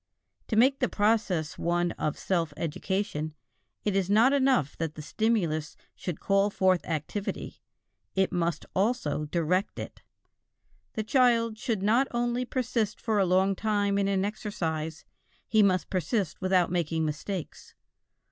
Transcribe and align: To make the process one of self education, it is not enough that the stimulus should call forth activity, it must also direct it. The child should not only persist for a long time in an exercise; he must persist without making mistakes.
To 0.47 0.55
make 0.55 0.79
the 0.79 0.89
process 0.89 1.59
one 1.59 1.91
of 1.91 2.17
self 2.17 2.55
education, 2.57 3.35
it 3.85 3.95
is 3.95 4.09
not 4.09 4.33
enough 4.33 4.75
that 4.79 4.95
the 4.95 5.01
stimulus 5.03 5.77
should 5.95 6.19
call 6.19 6.49
forth 6.49 6.83
activity, 6.87 7.61
it 8.15 8.31
must 8.31 8.65
also 8.75 9.25
direct 9.25 9.77
it. 9.77 10.01
The 10.93 11.03
child 11.03 11.59
should 11.59 11.83
not 11.83 12.07
only 12.09 12.45
persist 12.45 12.99
for 12.99 13.19
a 13.19 13.27
long 13.27 13.55
time 13.55 13.99
in 13.99 14.07
an 14.07 14.25
exercise; 14.25 15.05
he 15.47 15.61
must 15.61 15.91
persist 15.91 16.41
without 16.41 16.71
making 16.71 17.05
mistakes. 17.05 17.75